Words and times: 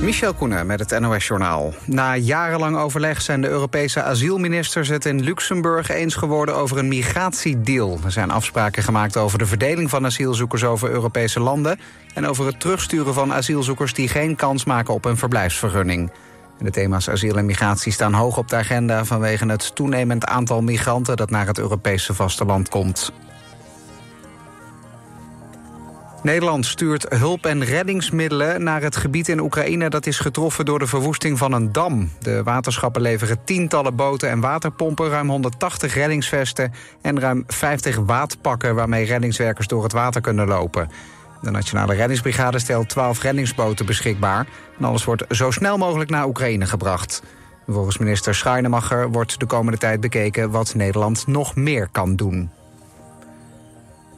Michel 0.00 0.34
Koenen 0.34 0.66
met 0.66 0.80
het 0.90 1.00
NOS-journaal. 1.00 1.74
Na 1.84 2.16
jarenlang 2.16 2.76
overleg 2.76 3.22
zijn 3.22 3.40
de 3.40 3.48
Europese 3.48 4.02
asielministers 4.02 4.88
het 4.88 5.04
in 5.04 5.20
Luxemburg 5.22 5.88
eens 5.88 6.14
geworden 6.14 6.54
over 6.54 6.78
een 6.78 6.88
migratiedeal. 6.88 7.98
Er 8.04 8.12
zijn 8.12 8.30
afspraken 8.30 8.82
gemaakt 8.82 9.16
over 9.16 9.38
de 9.38 9.46
verdeling 9.46 9.90
van 9.90 10.04
asielzoekers 10.04 10.64
over 10.64 10.90
Europese 10.90 11.40
landen... 11.40 11.80
en 12.14 12.26
over 12.26 12.46
het 12.46 12.60
terugsturen 12.60 13.14
van 13.14 13.32
asielzoekers 13.32 13.94
die 13.94 14.08
geen 14.08 14.36
kans 14.36 14.64
maken 14.64 14.94
op 14.94 15.04
een 15.04 15.16
verblijfsvergunning. 15.16 16.10
De 16.58 16.70
thema's 16.70 17.08
asiel 17.08 17.36
en 17.36 17.46
migratie 17.46 17.92
staan 17.92 18.14
hoog 18.14 18.38
op 18.38 18.48
de 18.48 18.56
agenda... 18.56 19.04
vanwege 19.04 19.46
het 19.46 19.74
toenemend 19.74 20.26
aantal 20.26 20.62
migranten 20.62 21.16
dat 21.16 21.30
naar 21.30 21.46
het 21.46 21.58
Europese 21.58 22.14
vasteland 22.14 22.68
komt. 22.68 23.12
Nederland 26.22 26.66
stuurt 26.66 27.06
hulp- 27.08 27.46
en 27.46 27.64
reddingsmiddelen 27.64 28.62
naar 28.62 28.82
het 28.82 28.96
gebied 28.96 29.28
in 29.28 29.40
Oekraïne... 29.40 29.90
dat 29.90 30.06
is 30.06 30.18
getroffen 30.18 30.64
door 30.64 30.78
de 30.78 30.86
verwoesting 30.86 31.38
van 31.38 31.52
een 31.52 31.72
dam. 31.72 32.10
De 32.20 32.42
waterschappen 32.42 33.02
leveren 33.02 33.44
tientallen 33.44 33.96
boten 33.96 34.30
en 34.30 34.40
waterpompen... 34.40 35.08
ruim 35.08 35.28
180 35.28 35.94
reddingsvesten 35.94 36.72
en 37.02 37.20
ruim 37.20 37.44
50 37.46 37.96
waadpakken... 37.96 38.74
waarmee 38.74 39.06
reddingswerkers 39.06 39.66
door 39.66 39.82
het 39.82 39.92
water 39.92 40.20
kunnen 40.20 40.46
lopen. 40.46 40.90
De 41.42 41.50
Nationale 41.50 41.94
Reddingsbrigade 41.94 42.58
stelt 42.58 42.88
12 42.88 43.22
reddingsboten 43.22 43.86
beschikbaar... 43.86 44.46
en 44.78 44.84
alles 44.84 45.04
wordt 45.04 45.24
zo 45.30 45.50
snel 45.50 45.76
mogelijk 45.76 46.10
naar 46.10 46.26
Oekraïne 46.26 46.66
gebracht. 46.66 47.22
Volgens 47.66 47.98
minister 47.98 48.34
Schrijnemacher 48.34 49.10
wordt 49.10 49.40
de 49.40 49.46
komende 49.46 49.78
tijd 49.78 50.00
bekeken... 50.00 50.50
wat 50.50 50.74
Nederland 50.74 51.26
nog 51.26 51.56
meer 51.56 51.88
kan 51.92 52.16
doen. 52.16 52.50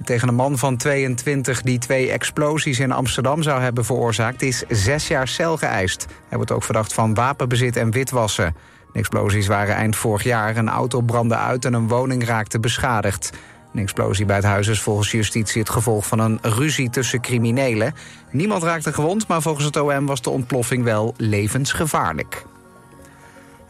Tegen 0.04 0.28
een 0.28 0.34
man 0.34 0.58
van 0.58 0.76
22 0.76 1.62
die 1.62 1.78
twee 1.78 2.10
explosies 2.10 2.78
in 2.78 2.92
Amsterdam 2.92 3.42
zou 3.42 3.60
hebben 3.60 3.84
veroorzaakt... 3.84 4.42
is 4.42 4.64
zes 4.68 5.08
jaar 5.08 5.28
cel 5.28 5.56
geëist. 5.56 6.06
Hij 6.28 6.36
wordt 6.36 6.52
ook 6.52 6.62
verdacht 6.62 6.92
van 6.92 7.14
wapenbezit 7.14 7.76
en 7.76 7.90
witwassen. 7.90 8.54
De 8.92 8.98
explosies 8.98 9.46
waren 9.46 9.74
eind 9.74 9.96
vorig 9.96 10.22
jaar. 10.22 10.56
Een 10.56 10.68
auto 10.68 11.00
brandde 11.00 11.36
uit 11.36 11.64
en 11.64 11.72
een 11.72 11.88
woning 11.88 12.24
raakte 12.24 12.60
beschadigd. 12.60 13.30
Een 13.74 13.80
explosie 13.80 14.24
bij 14.24 14.36
het 14.36 14.44
huis 14.44 14.66
is 14.66 14.80
volgens 14.80 15.10
justitie 15.10 15.60
het 15.60 15.70
gevolg 15.70 16.06
van 16.06 16.18
een 16.18 16.38
ruzie 16.42 16.90
tussen 16.90 17.20
criminelen. 17.20 17.94
Niemand 18.30 18.62
raakte 18.62 18.92
gewond, 18.92 19.26
maar 19.26 19.42
volgens 19.42 19.64
het 19.64 19.76
OM 19.76 20.06
was 20.06 20.22
de 20.22 20.30
ontploffing 20.30 20.84
wel 20.84 21.14
levensgevaarlijk. 21.16 22.44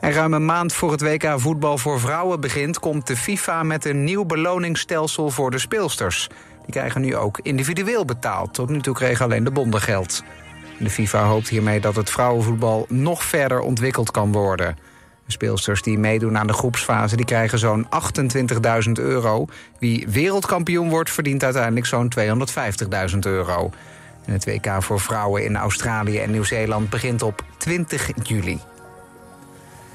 En 0.01 0.13
ruim 0.13 0.35
een 0.35 0.45
maand 0.45 0.73
voor 0.73 0.91
het 0.91 1.01
WK 1.01 1.35
voetbal 1.37 1.79
voor 1.79 2.01
vrouwen 2.01 2.41
begint... 2.41 2.79
komt 2.79 3.07
de 3.07 3.17
FIFA 3.17 3.63
met 3.63 3.85
een 3.85 4.05
nieuw 4.05 4.25
beloningsstelsel 4.25 5.31
voor 5.31 5.51
de 5.51 5.59
speelsters. 5.59 6.29
Die 6.63 6.73
krijgen 6.73 7.01
nu 7.01 7.17
ook 7.17 7.41
individueel 7.43 8.05
betaald. 8.05 8.55
Tot 8.55 8.69
nu 8.69 8.81
toe 8.81 8.95
kregen 8.95 9.25
alleen 9.25 9.45
de 9.45 9.51
bonden 9.51 9.81
geld. 9.81 10.23
De 10.79 10.91
FIFA 10.91 11.25
hoopt 11.25 11.49
hiermee 11.49 11.81
dat 11.81 11.97
het 11.97 12.11
vrouwenvoetbal 12.11 12.87
nog 12.89 13.23
verder 13.25 13.61
ontwikkeld 13.61 14.11
kan 14.11 14.33
worden. 14.33 14.77
De 15.27 15.33
speelsters 15.33 15.83
die 15.83 15.99
meedoen 15.99 16.39
aan 16.39 16.47
de 16.47 16.53
groepsfase 16.53 17.17
die 17.17 17.25
krijgen 17.25 17.59
zo'n 17.59 17.87
28.000 18.87 18.93
euro. 18.93 19.47
Wie 19.79 20.09
wereldkampioen 20.09 20.89
wordt 20.89 21.11
verdient 21.11 21.45
uiteindelijk 21.45 21.87
zo'n 21.87 22.13
250.000 23.13 23.19
euro. 23.19 23.71
En 24.27 24.33
het 24.33 24.45
WK 24.45 24.83
voor 24.83 25.01
vrouwen 25.01 25.45
in 25.45 25.57
Australië 25.57 26.19
en 26.19 26.31
Nieuw-Zeeland 26.31 26.91
begint 26.91 27.23
op 27.23 27.45
20 27.59 28.11
juli. 28.23 28.61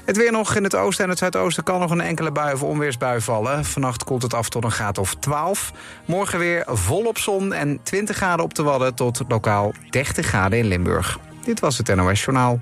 Het 0.06 0.16
weer 0.16 0.32
nog 0.32 0.54
in 0.54 0.64
het 0.64 0.74
oosten 0.74 1.04
en 1.04 1.10
het 1.10 1.18
zuidoosten 1.18 1.62
kan 1.62 1.80
nog 1.80 1.90
een 1.90 2.00
enkele 2.00 2.32
bui 2.32 2.54
of 2.54 2.62
onweersbui 2.62 3.20
vallen. 3.20 3.64
Vannacht 3.64 4.04
koelt 4.04 4.22
het 4.22 4.34
af 4.34 4.48
tot 4.48 4.64
een 4.64 4.70
graad 4.70 4.98
of 4.98 5.14
12. 5.14 5.72
Morgen 6.04 6.38
weer 6.38 6.64
volop 6.66 7.18
zon 7.18 7.52
en 7.52 7.80
20 7.82 8.16
graden 8.16 8.44
op 8.44 8.54
de 8.54 8.62
Wadden 8.62 8.94
tot 8.94 9.24
lokaal 9.28 9.72
30 9.90 10.26
graden 10.26 10.58
in 10.58 10.66
Limburg. 10.66 11.18
Dit 11.44 11.60
was 11.60 11.78
het 11.78 11.94
NOS 11.94 12.24
Journaal. 12.24 12.60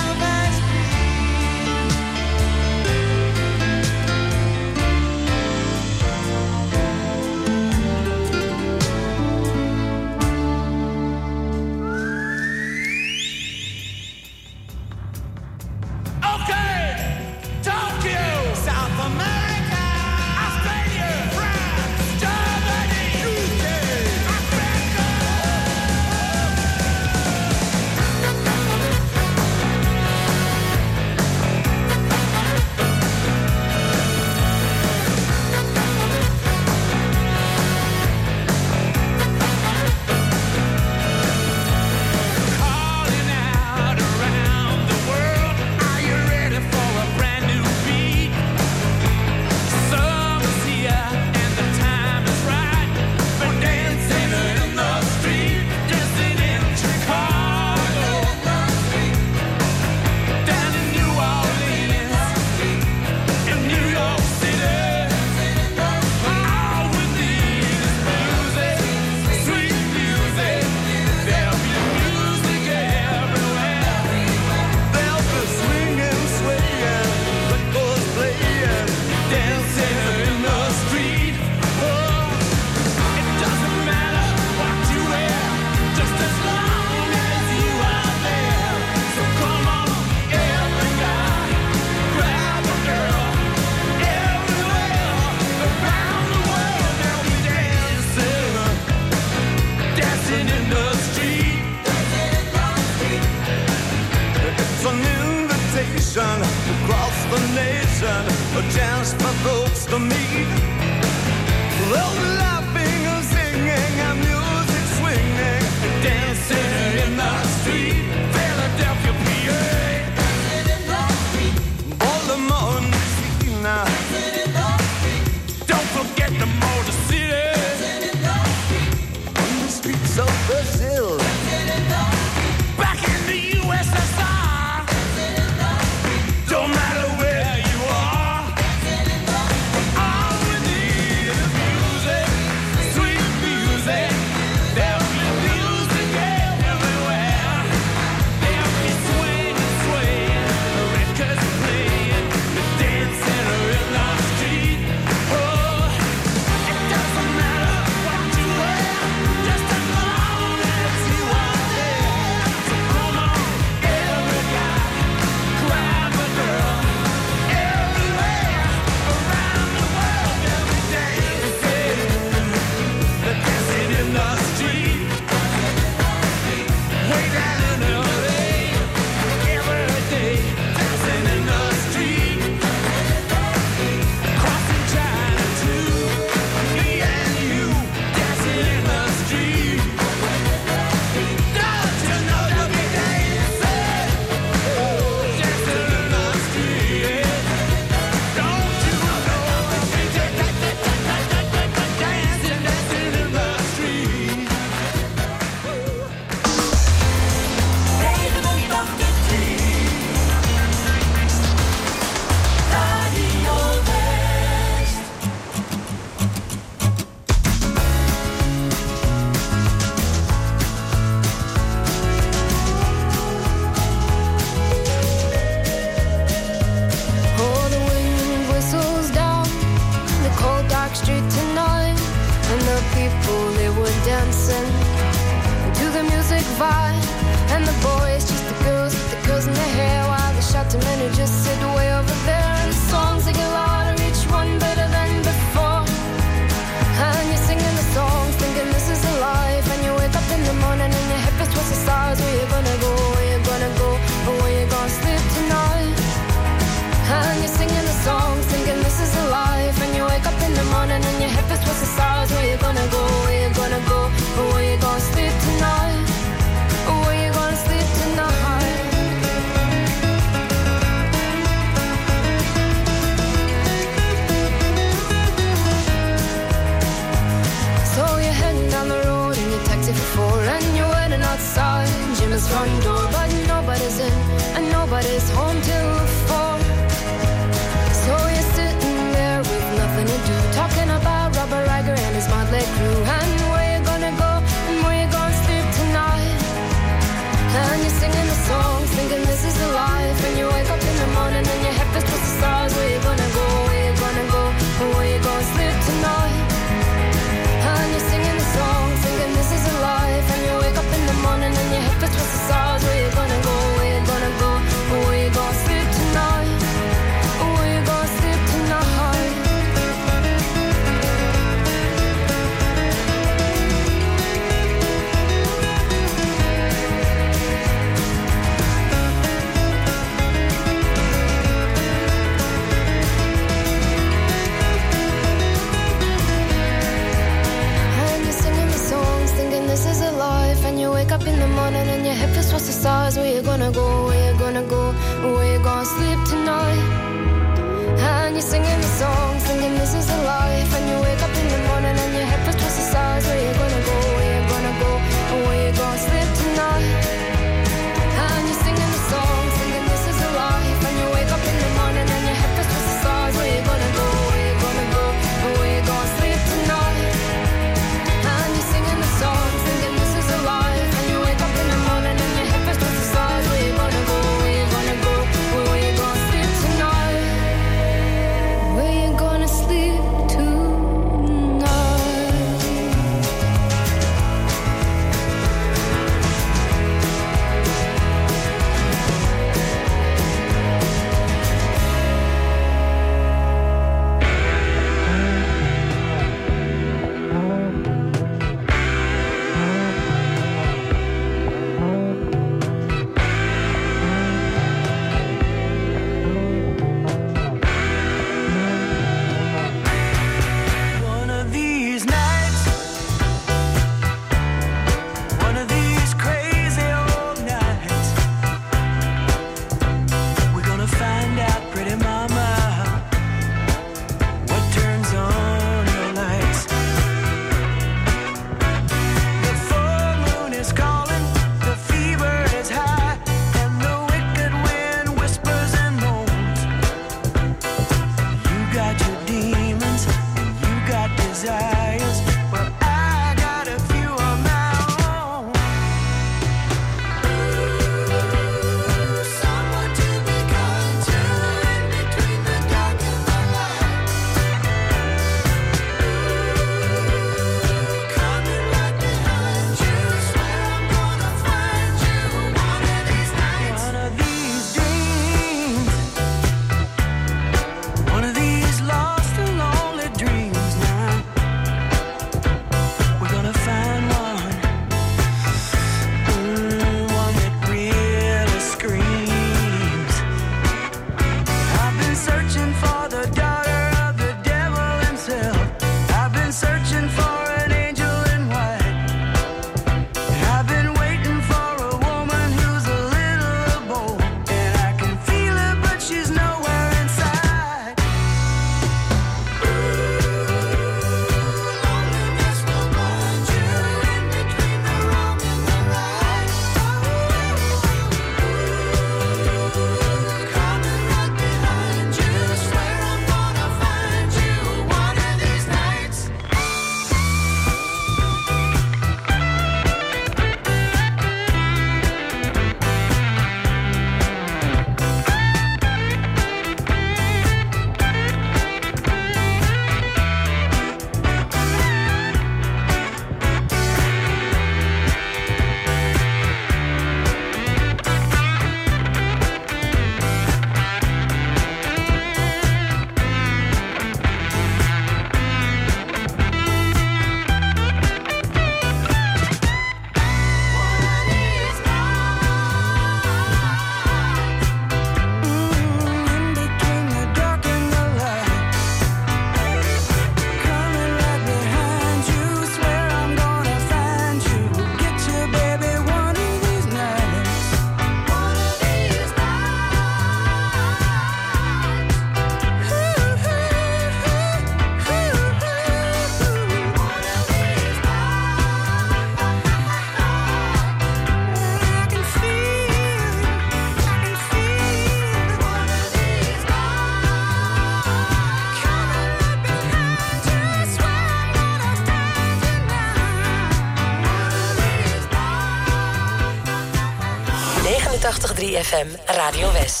FM 598.81 599.09
Radio 599.37 599.67
West. 599.73 600.00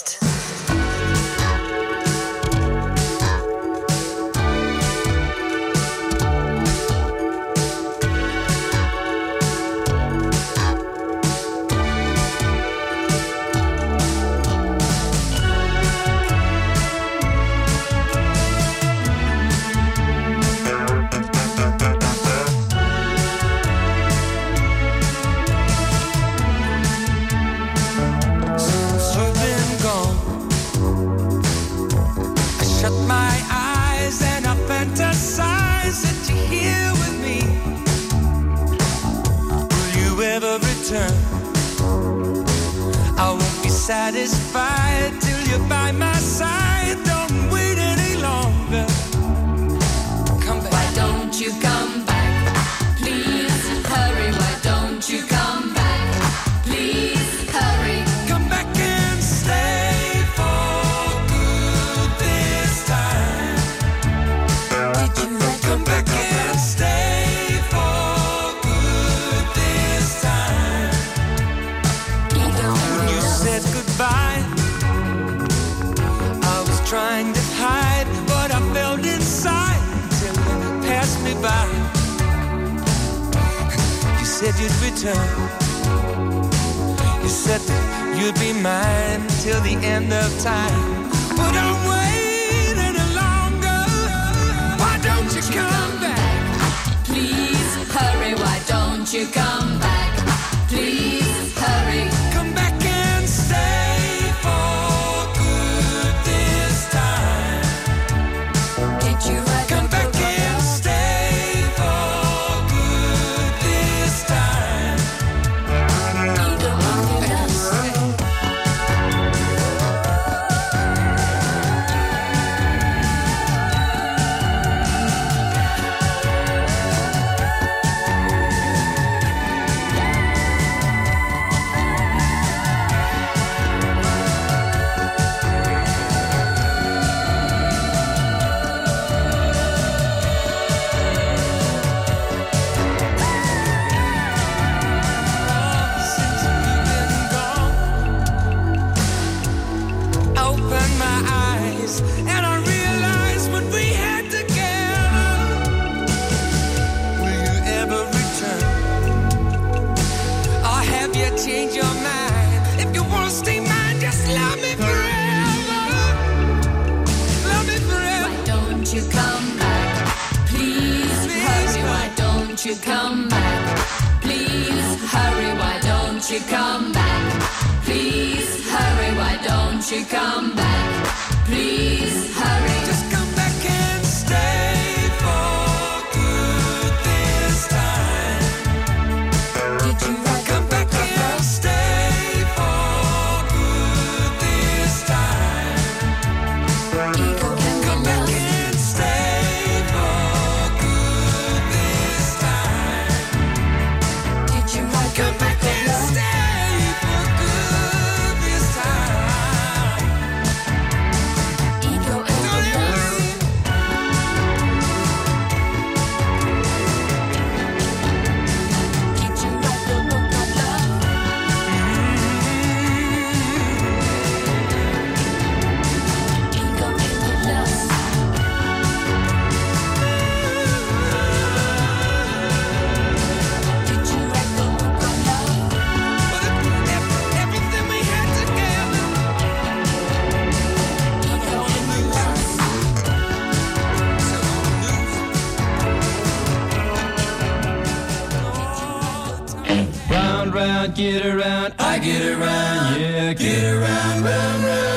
get 251.01 251.25
around, 251.25 251.73
I 251.79 251.97
get 251.97 252.21
around, 252.21 253.01
yeah, 253.01 253.33
get 253.33 253.63
around, 253.73 254.23
round, 254.23 254.63
round. 254.63 254.90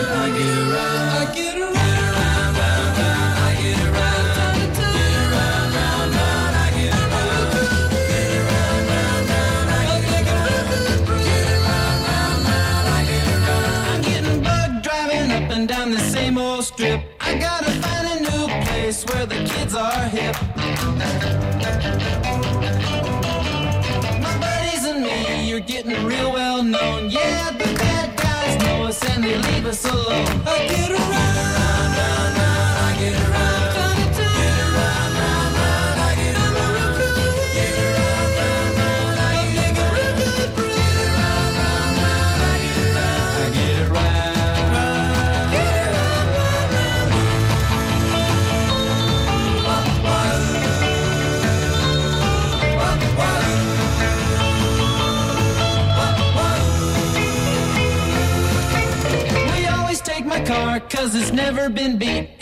never 61.34 61.68
been 61.68 61.98
beat. 61.98 62.33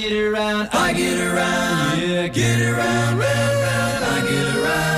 get 0.00 0.12
around, 0.12 0.68
I 0.72 0.92
get 0.92 1.20
around, 1.20 2.00
yeah, 2.00 2.26
get 2.28 2.60
around, 2.60 3.18
round, 3.18 3.56
round, 3.64 4.04
I 4.04 4.20
get 4.28 4.56
around. 4.56 4.94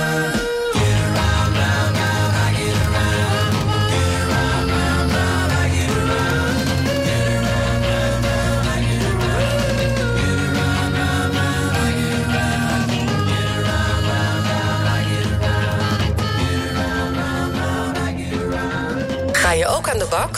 Ga 19.31 19.51
je 19.51 19.67
ook 19.67 19.89
aan 19.89 19.97
de 19.97 20.07
bak? 20.09 20.37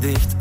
beleidigt. 0.00 0.35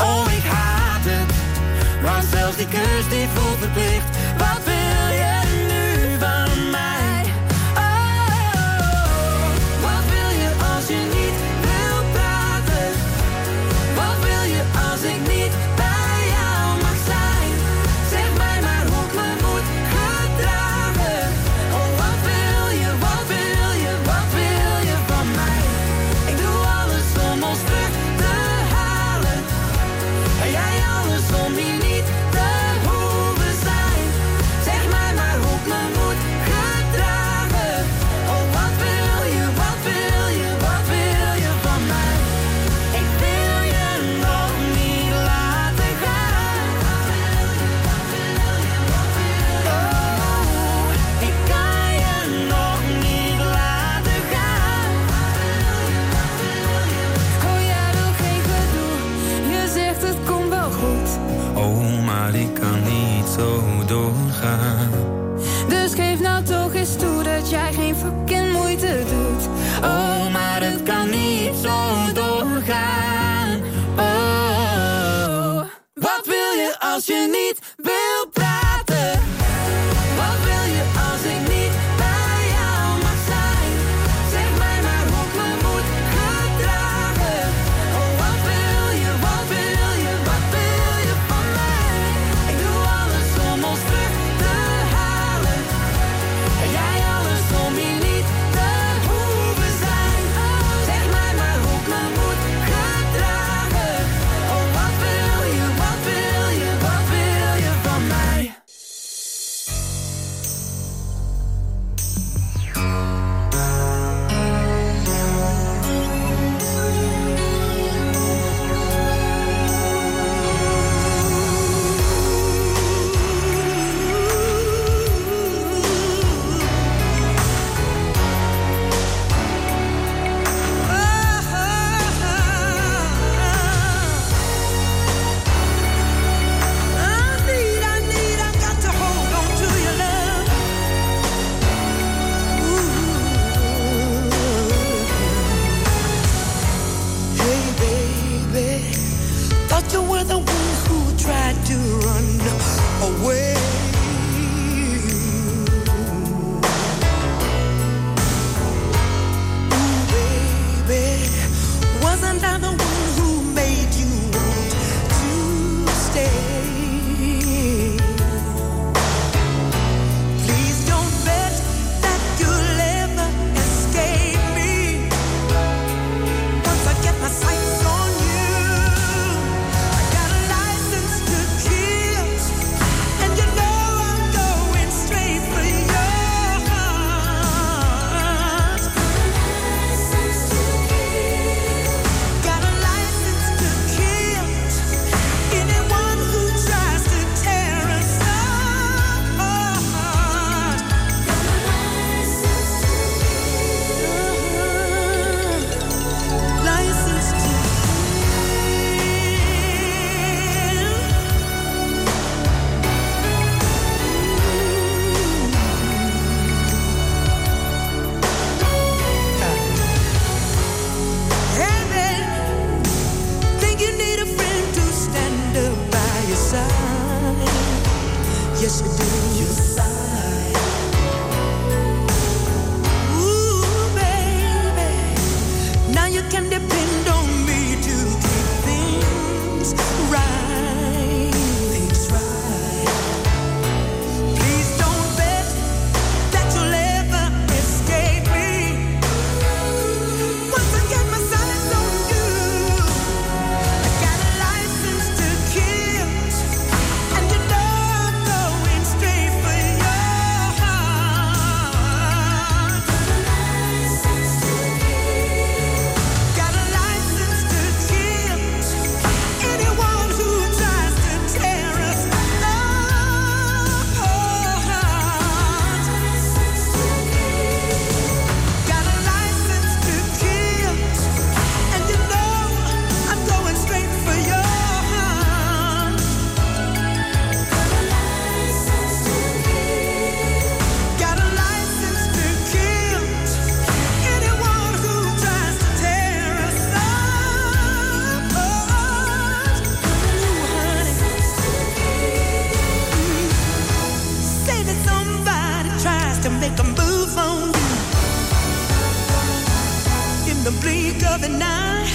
The 310.46 310.52
blink 310.62 311.04
of 311.08 311.24
an 311.24 311.42
eye, 311.42 311.90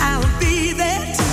I'll 0.00 0.40
be 0.40 0.72
there 0.72 1.23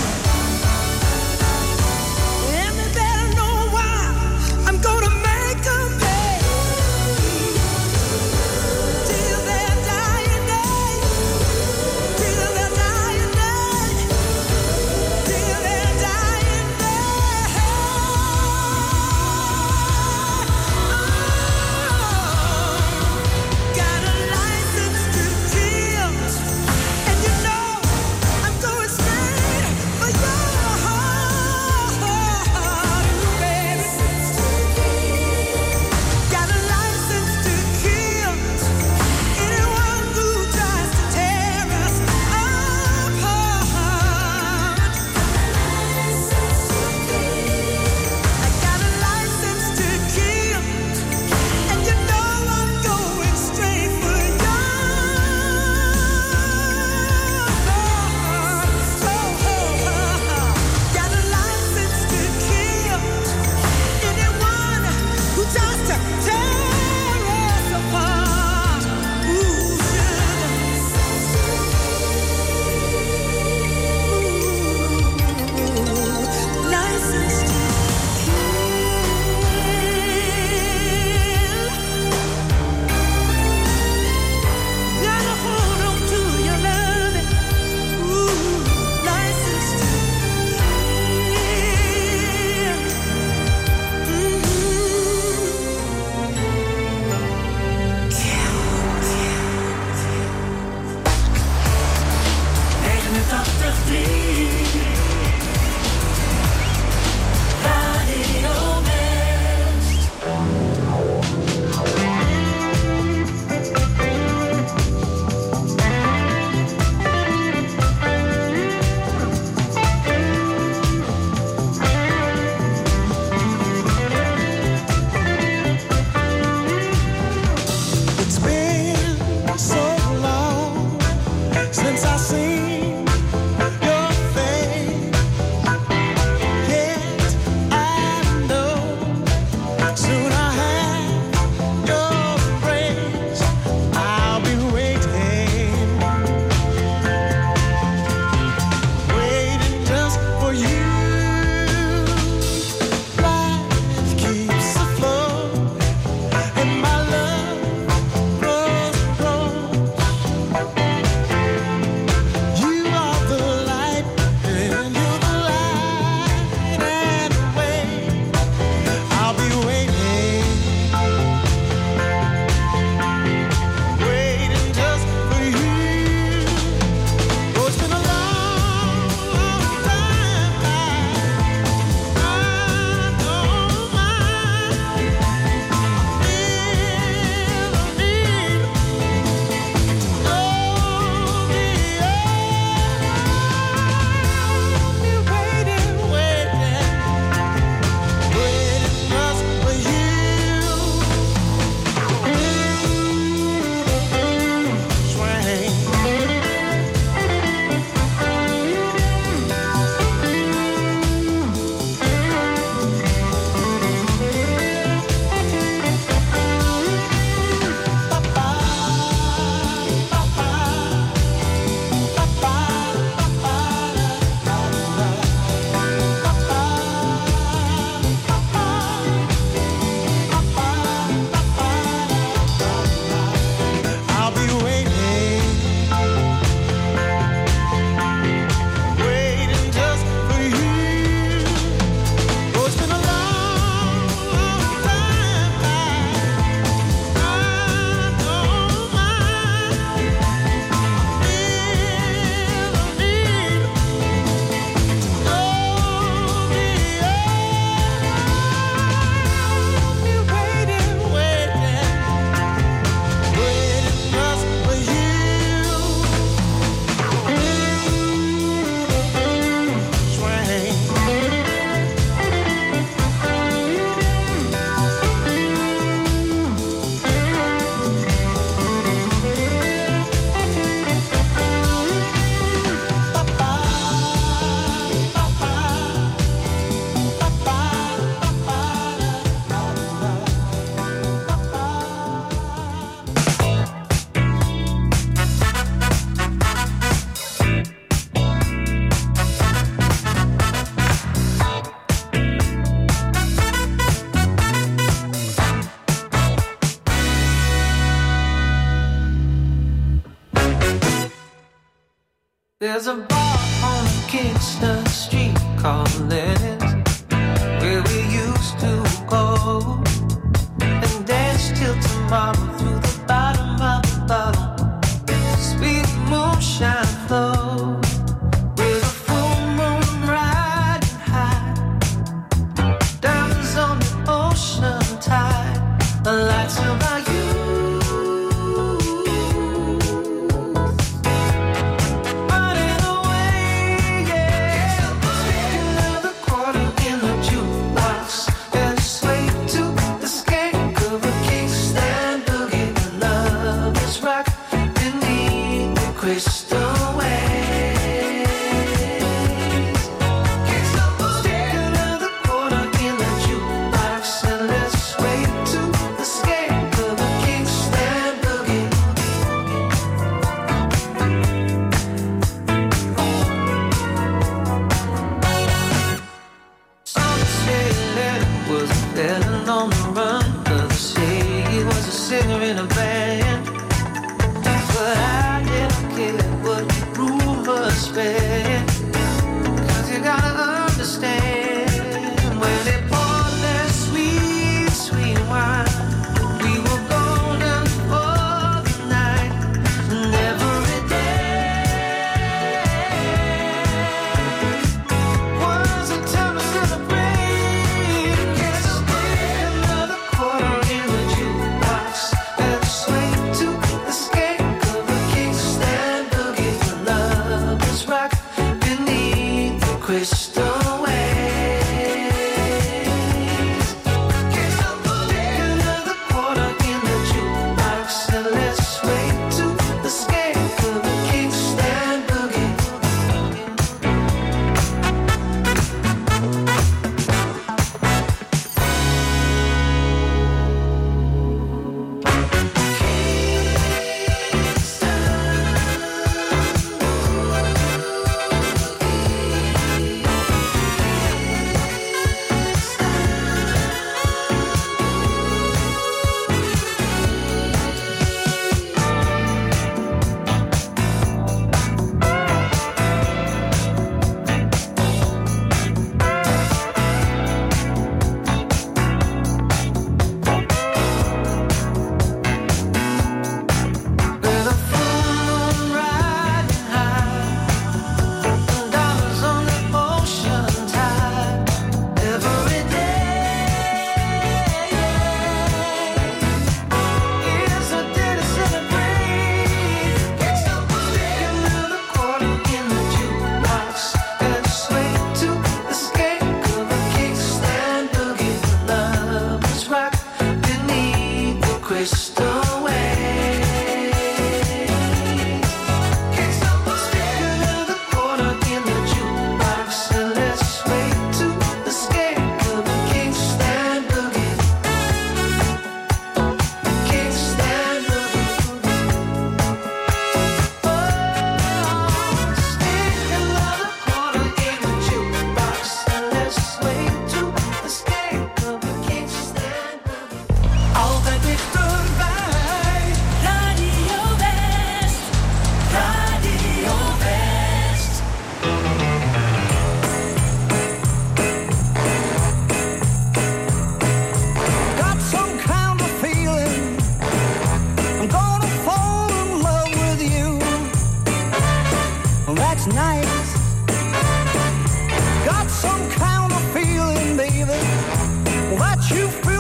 you 558.94 559.31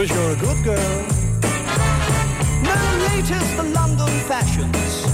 Cause 0.00 0.08
you're 0.08 0.30
a 0.30 0.36
good 0.36 0.64
girl. 0.64 1.04
The 2.64 2.78
latest 3.06 3.56
London 3.74 4.08
fashions 4.30 5.04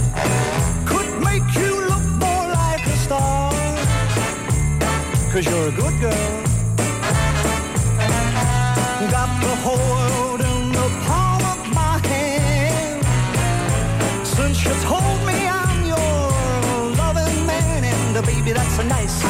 could 0.87 1.11
make 1.25 1.43
you 1.57 1.75
look 1.91 2.07
more 2.23 2.47
like 2.55 2.87
a 2.87 2.97
star. 2.99 3.51
Cause 5.33 5.45
you're 5.45 5.69
a 5.71 5.73
good 5.73 6.01
girl. 6.01 6.31
Got 9.11 9.31
the 9.43 9.57
whole 9.65 9.87
world 9.91 10.41
in 10.43 10.71
the 10.71 10.89
palm 11.05 11.43
of 11.53 11.75
my 11.75 11.99
hand. 12.07 13.05
Since 14.25 14.65
you 14.65 14.73
told 14.85 15.19
me 15.27 15.49
I'm 15.49 15.85
your 15.85 16.31
loving 17.03 17.45
man, 17.45 17.83
and 17.83 18.25
baby, 18.25 18.53
that's 18.53 18.79
a 18.79 18.85
nice. 18.85 19.26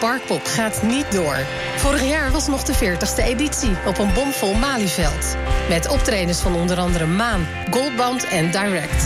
Parkpop 0.00 0.44
gaat 0.44 0.82
niet 0.82 1.12
door. 1.12 1.36
Vorig 1.76 2.02
jaar 2.02 2.30
was 2.30 2.46
nog 2.46 2.62
de 2.62 2.74
40ste 2.74 3.24
editie 3.24 3.76
op 3.86 3.98
een 3.98 4.12
bomvol 4.14 4.54
Malieveld. 4.54 5.36
Met 5.68 5.88
optredens 5.88 6.40
van 6.40 6.54
onder 6.54 6.78
andere 6.78 7.06
Maan, 7.06 7.46
Goldband 7.70 8.24
en 8.24 8.50
Direct. 8.50 9.04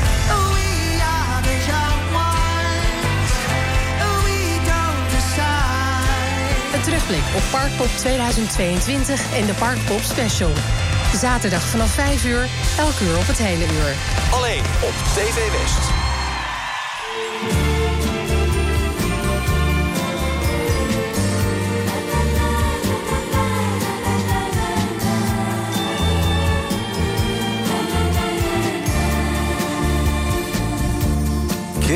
Een 6.74 6.82
terugblik 6.82 7.22
op 7.36 7.42
Parkpop 7.50 7.90
2022 7.96 9.38
en 9.38 9.46
de 9.46 9.54
Parkpop 9.54 10.00
Special. 10.00 10.52
Zaterdag 11.14 11.62
vanaf 11.62 11.90
5 11.90 12.24
uur, 12.24 12.48
elk 12.78 13.00
uur 13.00 13.16
op 13.16 13.26
het 13.26 13.38
hele 13.38 13.64
uur. 13.64 13.94
Alleen 14.30 14.64
op 14.82 14.94
TV 15.14 15.50
West. 15.60 15.89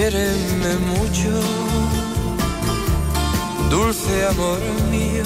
Quiéreme 0.05 0.73
mucho, 0.93 1.33
dulce 3.71 4.27
amor 4.27 4.61
mío, 4.91 5.25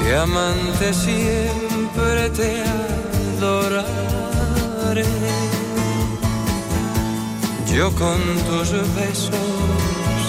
que 0.00 0.16
amante 0.16 0.92
siempre 0.92 2.28
te 2.30 2.64
adoraré. 3.38 3.86
Yo 7.72 7.94
con 7.94 8.18
tus 8.48 8.72
besos 8.96 10.20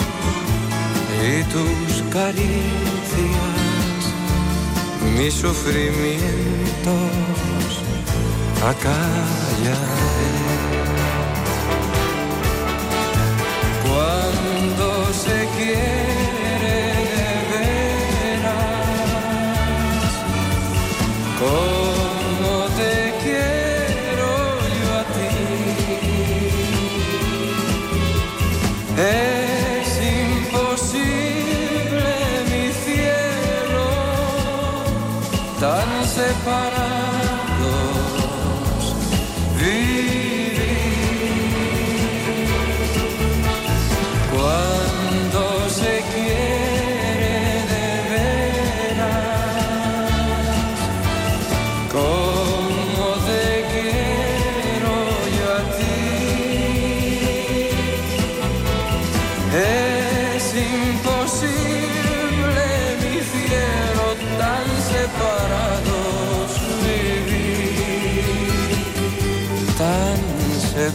y 1.26 1.44
tus 1.54 2.04
caricias, 2.12 4.04
mis 5.18 5.34
sufrimientos 5.34 6.22
acallaré. 8.62 9.98
Cuando 14.48 15.14
se 15.14 15.38
quiere 15.58 16.78
de 17.12 17.32
veras, 17.52 18.54
como 21.38 21.77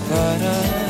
separados. 0.03 0.83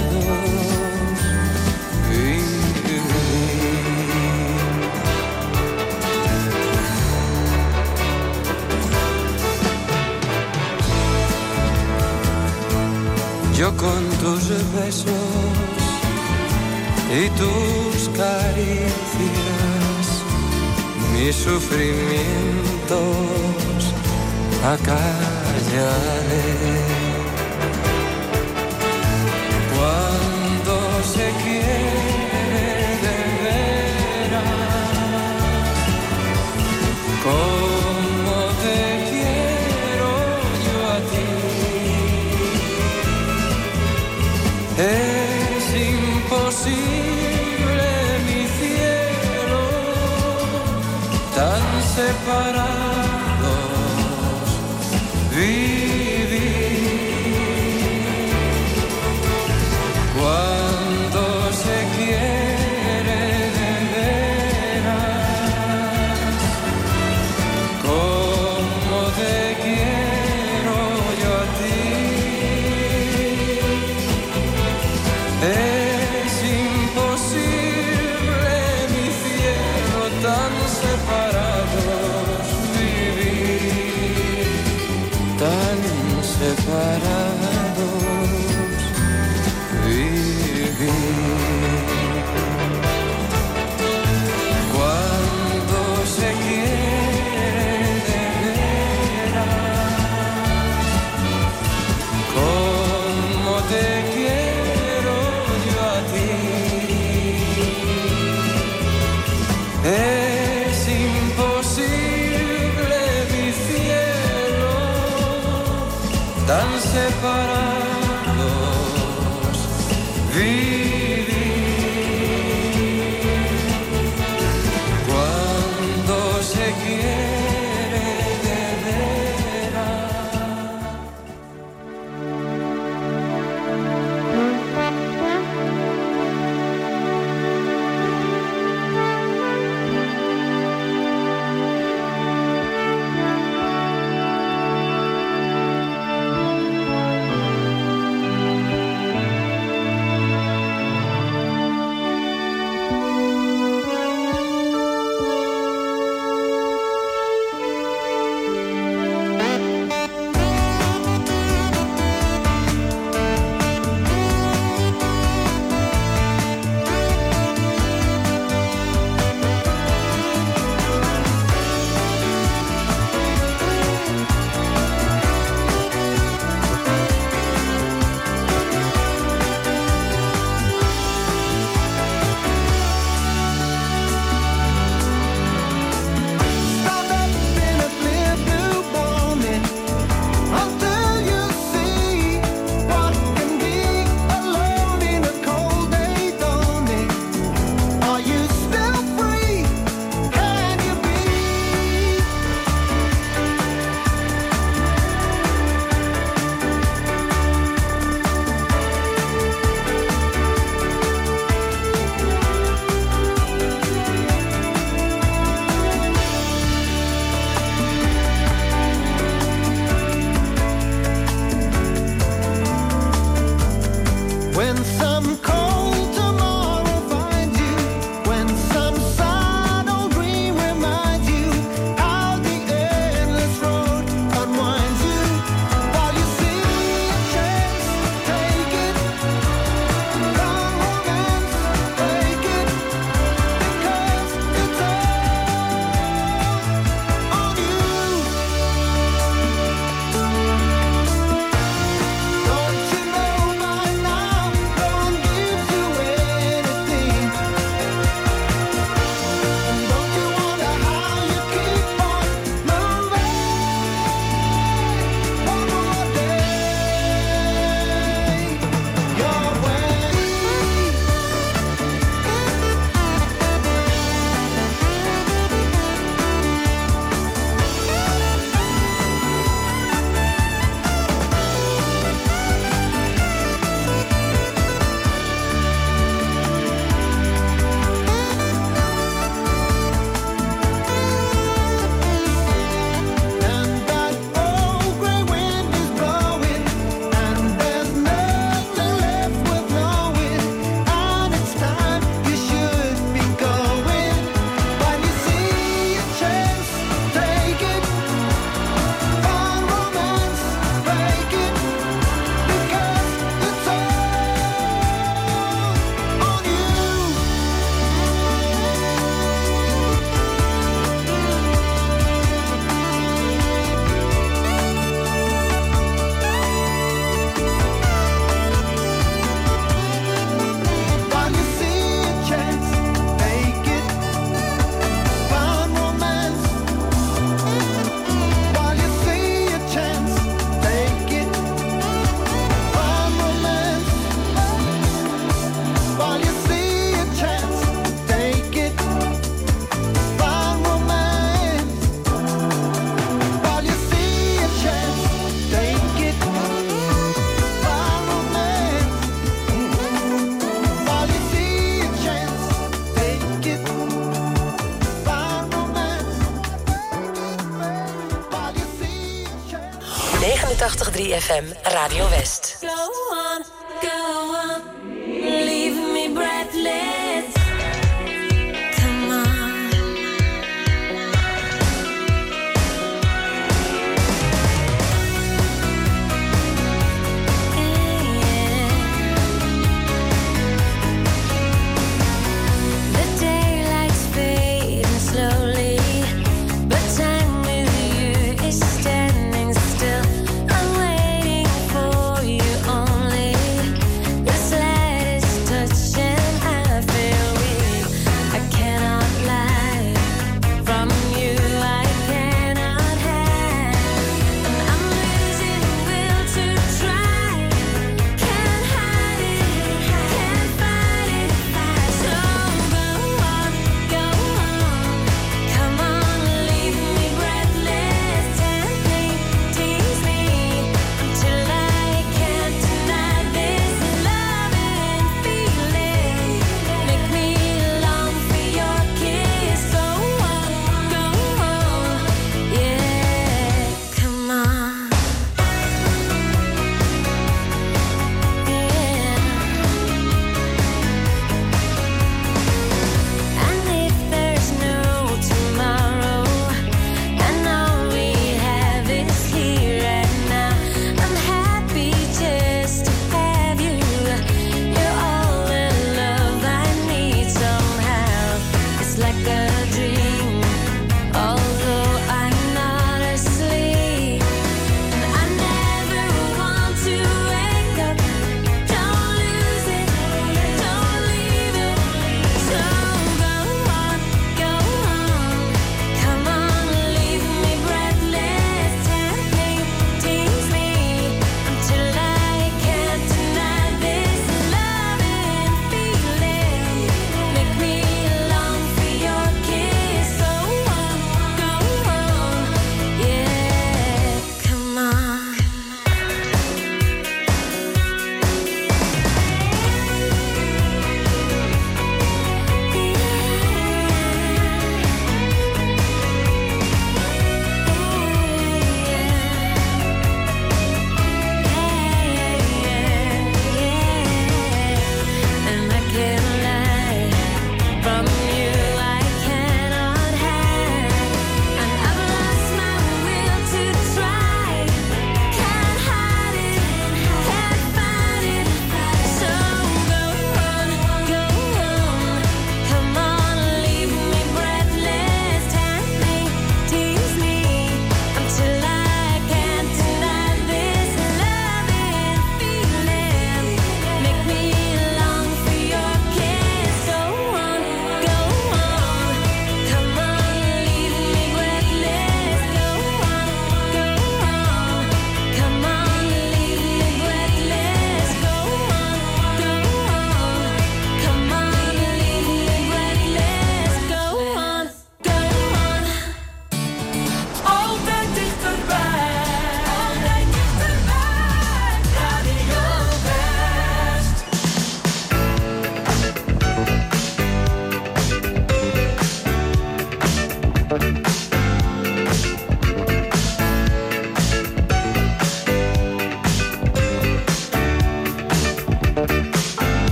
Yo 13.57 13.69
con 13.77 14.03
tus 14.21 14.49
besos 14.75 15.15
y 17.15 17.29
tus 17.39 18.09
caricias, 18.17 20.07
mis 21.13 21.37
sufrimientos 21.37 23.83
acallaré. 24.65 25.63